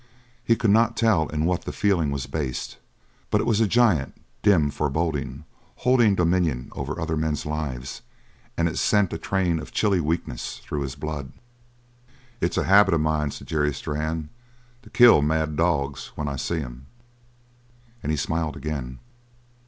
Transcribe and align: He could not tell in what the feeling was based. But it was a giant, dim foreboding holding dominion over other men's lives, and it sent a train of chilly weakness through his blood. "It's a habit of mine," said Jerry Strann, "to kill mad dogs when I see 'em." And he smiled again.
He 0.43 0.55
could 0.55 0.71
not 0.71 0.97
tell 0.97 1.27
in 1.27 1.45
what 1.45 1.65
the 1.65 1.71
feeling 1.71 2.09
was 2.09 2.25
based. 2.25 2.77
But 3.29 3.39
it 3.39 3.43
was 3.43 3.61
a 3.61 3.67
giant, 3.67 4.15
dim 4.41 4.71
foreboding 4.71 5.45
holding 5.75 6.15
dominion 6.15 6.69
over 6.71 6.99
other 6.99 7.15
men's 7.15 7.45
lives, 7.45 8.01
and 8.57 8.67
it 8.67 8.79
sent 8.79 9.13
a 9.13 9.19
train 9.19 9.59
of 9.59 9.71
chilly 9.71 10.01
weakness 10.01 10.59
through 10.63 10.81
his 10.81 10.95
blood. 10.95 11.33
"It's 12.39 12.57
a 12.57 12.63
habit 12.63 12.95
of 12.95 13.01
mine," 13.01 13.29
said 13.29 13.45
Jerry 13.45 13.75
Strann, 13.75 14.29
"to 14.81 14.89
kill 14.89 15.21
mad 15.21 15.55
dogs 15.55 16.07
when 16.15 16.27
I 16.27 16.35
see 16.35 16.61
'em." 16.61 16.87
And 18.01 18.09
he 18.11 18.17
smiled 18.17 18.57
again. 18.57 18.97